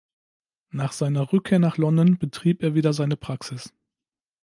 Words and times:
Nach 0.71 0.93
seiner 0.93 1.31
Rückkehr 1.31 1.59
nach 1.59 1.77
London 1.77 2.17
betrieb 2.17 2.63
er 2.63 2.73
wieder 2.73 2.91
seine 2.91 3.17
Praxis. 3.17 3.71